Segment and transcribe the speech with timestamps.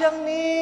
[0.00, 0.59] 想你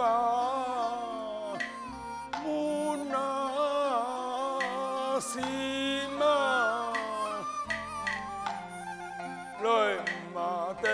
[0.00, 0.92] 啊，
[2.42, 3.14] 母那
[5.20, 5.42] 心
[6.20, 6.92] 啊，
[9.62, 9.68] 来
[10.34, 10.40] 马
[10.82, 10.86] 的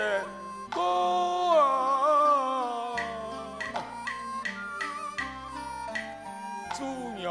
[0.69, 0.79] 歌
[1.59, 1.61] 啊，
[6.73, 6.85] 祖
[7.17, 7.27] 娘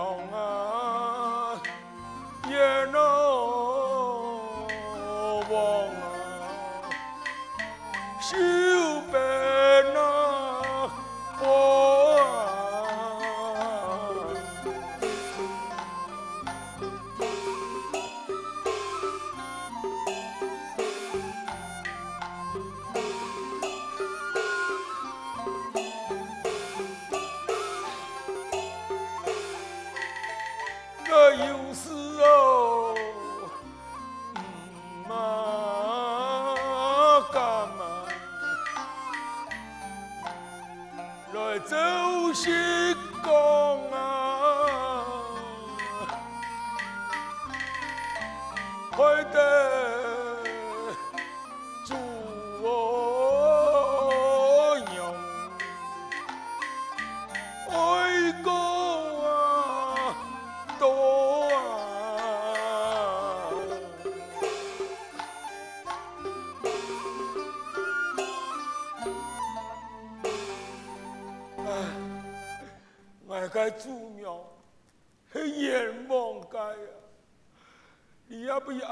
[49.01, 49.70] 开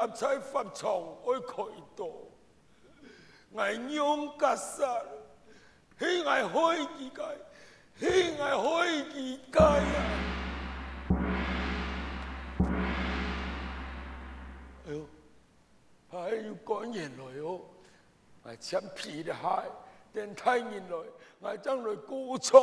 [0.09, 0.91] 也不要在法场
[1.25, 1.63] 爱开
[1.95, 2.09] 刀，
[3.57, 5.03] 爱用格杀，
[5.99, 7.23] 喜爱开几界，
[7.99, 8.07] 喜
[8.41, 9.99] 爱开几界啊！
[14.87, 15.07] 哎呦，
[16.11, 17.61] 还有官员来哦，
[18.45, 19.65] 爱抢皮的海，
[20.13, 20.97] 等太人来，
[21.51, 22.63] 爱将来歌唱。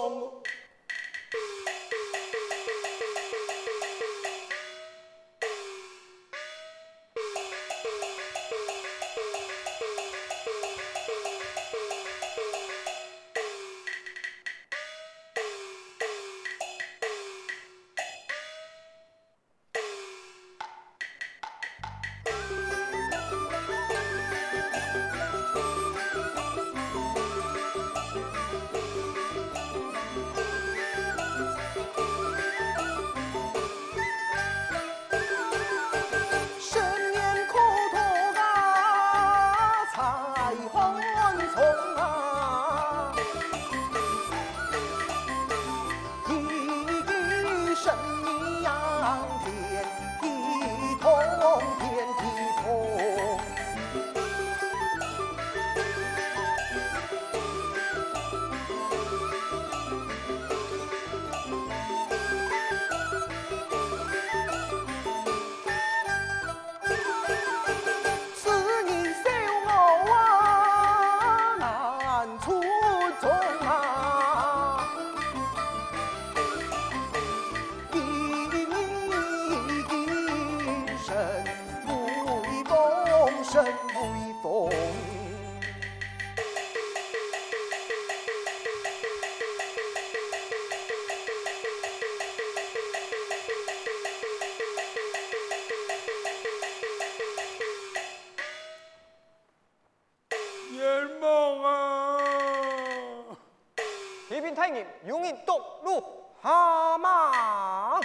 [105.26, 106.04] 人有人独路
[106.44, 108.00] 下马，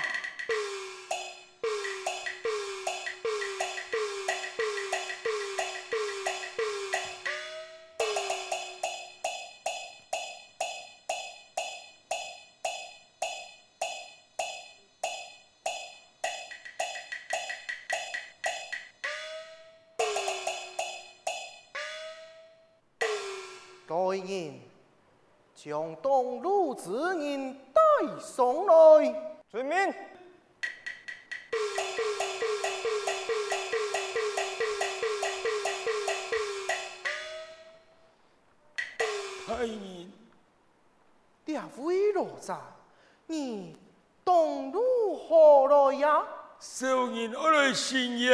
[23.88, 24.69] 来人。
[25.62, 29.14] 将东路之人带上来，
[29.50, 29.76] 遵命。
[39.46, 40.10] 太人，
[41.44, 42.58] 两位老杂，
[43.26, 43.76] 你
[44.24, 46.26] 东路何来呀？
[46.58, 48.30] 小人我来行言。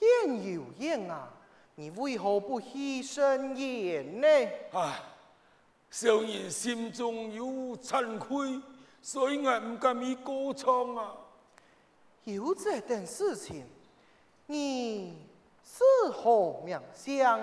[0.00, 1.28] 言有言啊，
[1.76, 4.26] 你为何不牺牲言呢？
[4.72, 5.12] 啊。
[5.98, 8.60] 小人心中有惭愧，
[9.00, 11.16] 所以我唔敢于歌唱啊。
[12.24, 13.64] 有这等事情，
[14.44, 15.26] 你
[15.64, 17.40] 是何名相？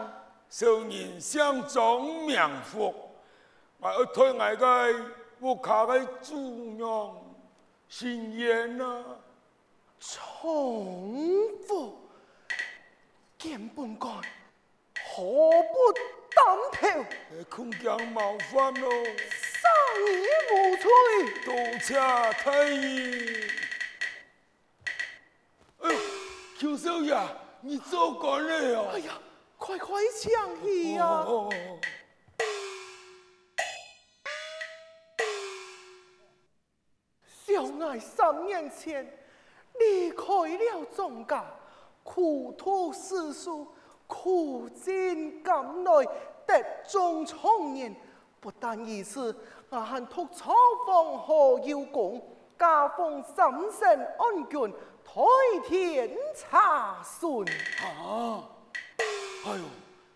[0.52, 2.94] 少人相中名福，
[3.80, 5.06] 我要推我个
[5.40, 7.18] 我卡个祖娘
[7.90, 9.04] 行言啊。
[10.00, 11.98] 重复，
[13.40, 14.16] 根本官
[15.16, 16.23] 何不？
[16.36, 17.06] 当头，
[17.50, 18.90] 空降冒犯咯，
[19.30, 20.06] 杀你
[20.52, 20.90] 无罪，
[21.46, 21.94] 多谢
[22.34, 23.48] 太医。
[25.80, 26.00] 哎呦，
[26.58, 27.16] 邱少爷，
[27.62, 28.90] 你做官了哦！
[28.94, 29.20] 哎呀，
[29.58, 31.06] 快快抢戏呀！
[31.06, 31.80] 哦哦、
[37.46, 39.06] 小爱三年前
[39.78, 41.46] 离开了庄家，
[42.04, 43.74] 苦读诗书。
[44.14, 46.06] 苦尽甘来
[46.46, 47.94] 得中청年，
[48.40, 49.36] 不但如此，
[49.70, 50.54] 我还托草
[50.86, 52.22] 房何邀功，
[52.60, 54.72] 加封三省安郡，
[55.04, 55.14] 代
[55.68, 57.44] 天查询。
[57.82, 58.48] 啊！
[59.46, 59.64] 哎呦，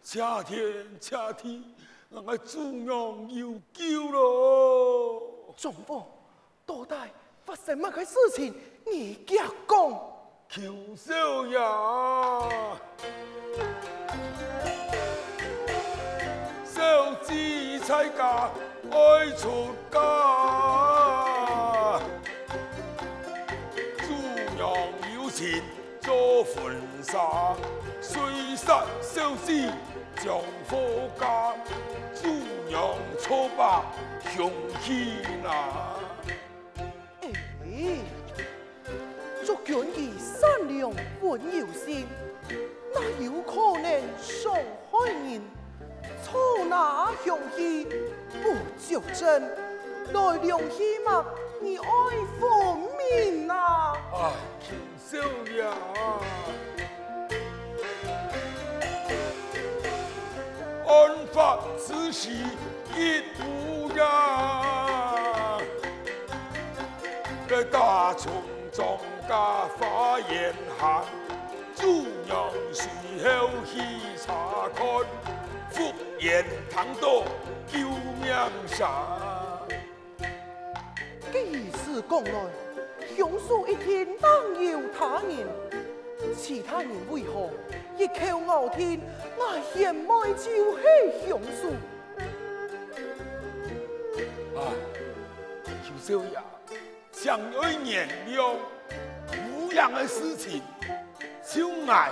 [0.03, 1.63] 谢天谢地，
[2.11, 5.21] 我祖娘有救了。
[5.57, 6.03] 中风，
[6.67, 6.95] 到底
[7.43, 8.53] 发生乜嘅事情？
[8.85, 10.13] 你讲讲。
[10.49, 10.61] 求
[10.95, 11.59] 少爷，
[16.65, 17.33] 小子
[17.79, 18.49] 出嫁
[18.91, 18.95] 爱
[19.37, 19.99] 出家，
[23.99, 24.05] 猪
[24.55, 24.59] 娘
[25.15, 25.61] 有钱
[26.01, 26.55] 做婚
[27.01, 27.55] 纱，
[28.01, 28.15] 虽
[28.55, 29.51] 杀小子
[30.17, 31.53] 将夫嫁，
[32.13, 32.27] 猪
[32.67, 33.85] 娘错把
[34.35, 35.47] 雄起拿。
[39.69, 40.89] 愿意善良
[41.21, 42.07] 温柔心，
[42.93, 44.53] 哪有可能伤
[44.91, 45.41] 害人？
[46.23, 47.85] 错拿凶器
[48.41, 48.43] 不
[48.77, 49.41] 作证，
[50.13, 51.25] 来量希望
[51.61, 51.83] 你爱
[52.39, 52.43] 分
[52.97, 53.55] 明啊！
[54.13, 54.33] 啊，
[55.05, 55.17] 少
[55.51, 55.63] 爷，
[60.85, 60.91] 案
[61.33, 62.29] 发此时
[62.95, 63.97] 一无人，
[67.49, 68.33] 在大村
[68.71, 68.99] 中。
[69.27, 69.35] 家
[69.77, 71.03] 花严寒，
[71.79, 72.89] 猪娘随
[73.23, 73.79] 后去
[74.17, 74.83] 查看，
[75.69, 77.23] 复言唐多
[77.67, 78.33] 救命
[78.65, 78.89] 山。
[81.31, 82.49] 既是讲来，
[83.15, 85.47] 凶手一天当有他人，
[86.35, 87.51] 其他人为何
[87.95, 88.99] 一口咬定
[89.37, 90.81] 我嫌妹就是
[91.27, 91.69] 凶手？
[94.59, 94.73] 啊，
[95.83, 96.41] 邱少爷，
[97.11, 98.55] 想有一年了。
[99.53, 100.63] 无样的事情，
[101.49, 102.11] 就爱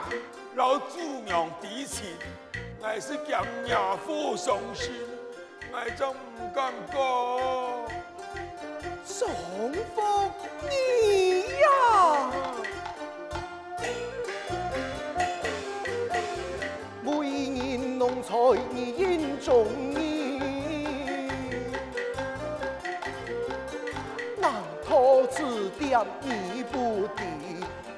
[0.56, 2.06] 老祖娘提亲，
[2.82, 4.94] 爱是讲亚父伤心，
[5.74, 6.98] 爱真不敢讲。
[9.06, 9.30] 双
[9.94, 10.32] 凤
[10.70, 12.32] 你呀，
[17.04, 18.34] 每年农财
[18.72, 19.68] 你应中
[20.00, 20.40] 意，
[24.40, 24.54] 难
[24.88, 27.24] 逃此点一步的。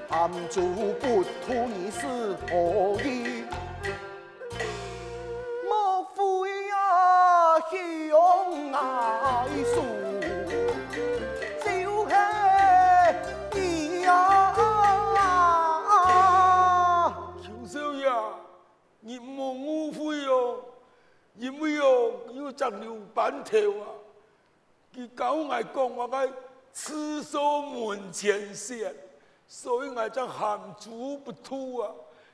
[0.10, 0.62] 暗主
[1.02, 2.08] 不图你是
[2.48, 3.44] 何意？
[5.68, 6.22] 莫非
[6.72, 9.84] 啊兄爱树，
[11.62, 11.68] 就是
[13.54, 14.10] 你呀！
[17.44, 18.10] 邱少爷，
[19.02, 20.64] 你莫误会哦，
[21.36, 23.92] 因为哦，有长留半条啊，
[24.96, 26.30] 佢讲爱讲我该
[26.72, 28.96] 厕所门前雪。
[29.48, 31.89] 所以我将含珠不吐啊，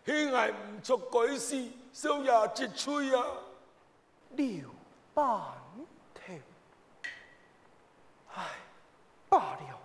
[0.06, 3.24] 希望唔出鬼事，少爷节吹啊！
[4.32, 4.68] 留
[5.14, 5.26] 半
[6.16, 6.36] 条，
[8.34, 8.44] 唉，
[9.30, 9.80] 罢了。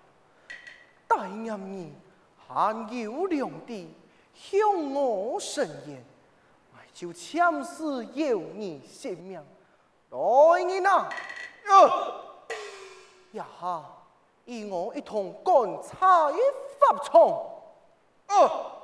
[1.06, 1.90] 大人儿
[2.48, 3.94] 罕有良地，
[4.34, 6.02] 向我伸言，
[6.72, 9.44] 我就签诗要你性命。
[10.08, 11.10] 来人啊！
[13.32, 13.84] 呀哈，
[14.46, 15.98] 与我一同干柴。
[15.98, 16.30] 发
[17.04, 17.58] 冲！
[18.28, 18.36] 啊！
[18.38, 18.77] 传令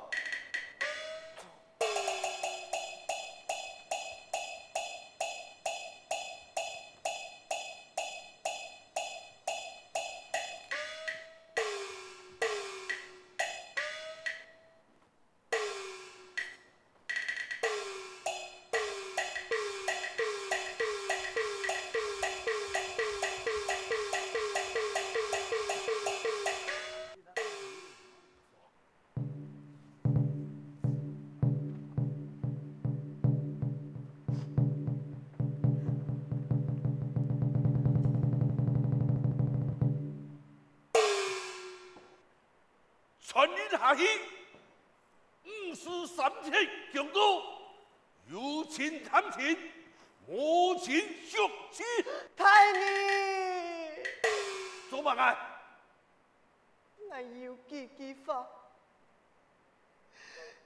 [43.85, 44.03] 下去，
[45.43, 46.51] 五时三刻
[46.91, 47.43] 强渡，
[48.31, 49.55] 有请探亲，
[50.25, 51.37] 无情续
[51.71, 51.83] 期。
[52.35, 54.03] 太尉，
[54.89, 55.37] 做乜嘢？
[57.11, 58.47] 我有几句话，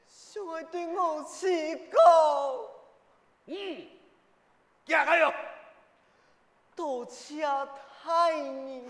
[0.07, 1.99] 想要对母亲讲。
[3.47, 3.85] 嗯，
[4.85, 5.33] 行开哟。
[6.73, 7.41] 多谢
[8.01, 8.83] 太尉。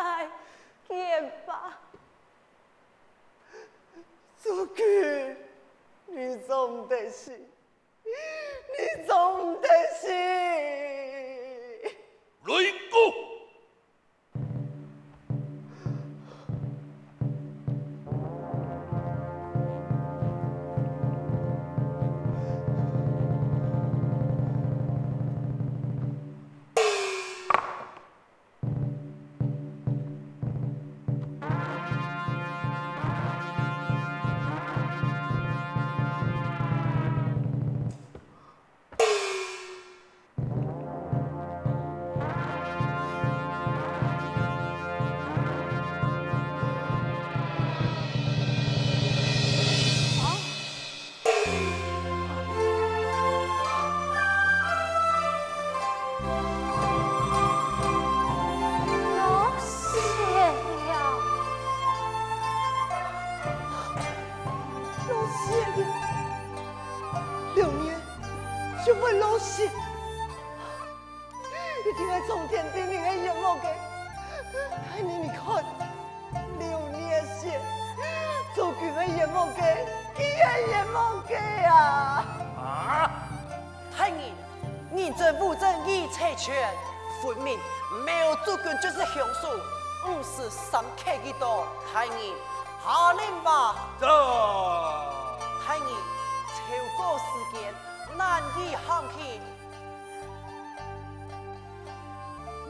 [0.00, 0.26] 再
[0.88, 1.78] 见吧。
[4.38, 5.36] 祖君，
[6.06, 7.38] 你总得是，
[8.02, 9.68] 你总得
[10.00, 10.06] 是。
[12.46, 13.29] 雷公，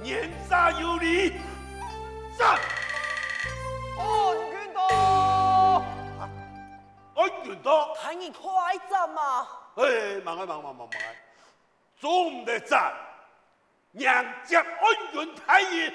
[0.02, 1.38] 年杀有礼，
[2.38, 2.58] 上。
[3.98, 5.82] 安君道，
[7.16, 7.94] 安全到。
[7.96, 9.46] 太你快走嘛！
[9.76, 11.06] 哎，忙啊忙忙忙忙啊！
[12.00, 12.94] 总得站，
[13.90, 15.92] 娘家安全太爷。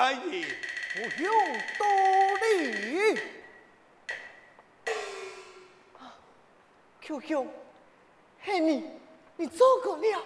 [0.00, 0.46] 太爷。
[0.94, 1.30] 不用
[1.76, 1.86] 多
[2.38, 3.20] 礼。
[7.02, 7.46] Q Q，
[8.40, 8.90] 嘿你，
[9.36, 10.24] 你做过了？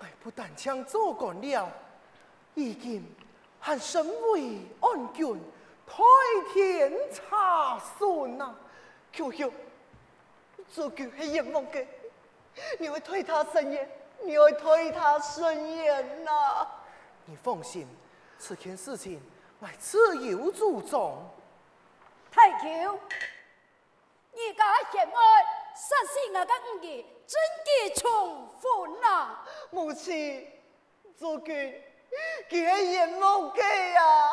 [0.00, 1.70] 哎，不但将做过了，
[2.54, 3.04] 已经
[3.60, 5.40] 和身为安君
[5.86, 6.04] 推
[6.52, 8.52] 天查询呐。
[9.12, 9.52] Q Q，
[10.72, 11.86] 做句系眼梦嘅，
[12.80, 13.88] 你会推他生言，
[14.24, 16.66] 你会推他生言呐。
[17.26, 17.86] 你放心，
[18.38, 19.20] 此件事情
[19.58, 21.18] 我自有主张。
[22.30, 22.98] 太舅，
[24.32, 25.42] 你家贤爱
[25.74, 29.44] 杀死我的五儿，真的重婚啊！
[29.70, 30.46] 母亲，
[31.16, 31.82] 祖君，
[32.48, 34.30] 佢系眼梦嘅呀！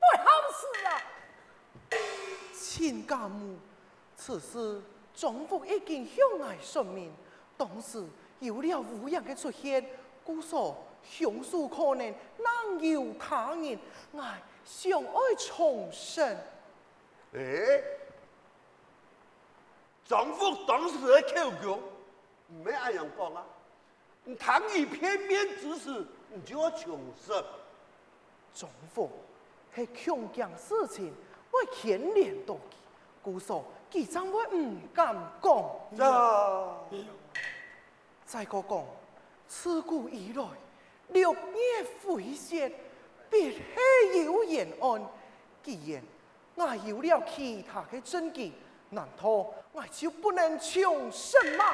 [0.00, 1.02] 不好事啊！
[2.52, 3.58] 亲家母，
[4.16, 4.82] 此事
[5.14, 7.14] 丈夫已经向我说明，
[7.56, 8.04] 当时
[8.40, 9.86] 有了乌阳的出现，
[10.24, 10.76] 故说
[11.08, 13.78] 凶手可能难有他人，
[14.12, 14.22] 我
[14.64, 16.36] 想爱重生。
[17.34, 17.82] 哎，
[20.04, 21.78] 丈夫当时的口供，
[22.48, 23.44] 唔系咁样讲啊！
[24.24, 27.44] 你唐以片面之词，你就要重申。
[28.54, 29.10] 丈夫
[29.74, 31.12] 系强强事情，
[31.50, 32.58] 我牵连到佢，
[33.22, 35.64] 故说佢怎会唔敢讲？
[35.96, 36.96] 这
[38.24, 38.84] 再个讲，
[39.46, 40.44] 自古以来，
[41.08, 42.72] 六月飞雪，
[43.30, 45.06] 必系有言安。
[45.62, 46.02] 既然
[46.54, 48.52] 我有了其他的证据，
[48.90, 49.28] 难道
[49.72, 51.64] 我就不能重申吗？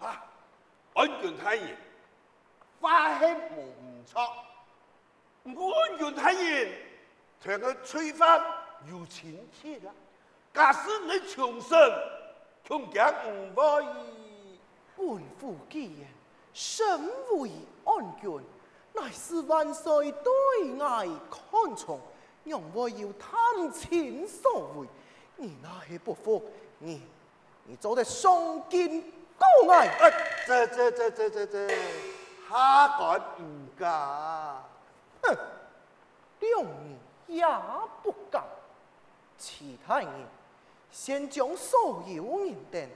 [0.00, 0.24] 啊，
[0.94, 1.76] 安全太爷，
[2.80, 4.32] 话系冇唔错，
[5.42, 6.72] 不过安源太爷，
[7.42, 8.42] 同个吹翻
[8.90, 9.92] 有亲戚啦，
[10.54, 11.78] 假使你重生，
[12.66, 13.86] 恐惊唔可以。
[14.96, 15.06] 本
[15.38, 16.08] 府既然
[16.52, 17.08] 身
[17.38, 17.50] 为
[17.84, 18.40] 安君，
[18.92, 22.00] 乃是万岁对外看重，
[22.44, 24.86] 让我要贪钱所为。
[25.36, 26.42] 你那些不服，
[26.78, 27.02] 你
[27.64, 29.02] 你做得双肩
[29.38, 29.86] 高矮。
[29.86, 30.12] 哎，
[30.46, 31.68] 这这这这这这，
[32.48, 34.62] 下官唔敢。
[35.22, 35.36] 哼，
[36.40, 36.64] 两
[37.26, 37.46] 你也
[38.02, 38.44] 不敢。
[39.38, 40.08] 其他人
[40.90, 42.88] 先将所有人等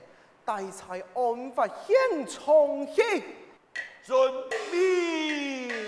[0.43, 3.23] 带在案发现场去。
[4.05, 4.15] 准
[4.71, 5.84] 备。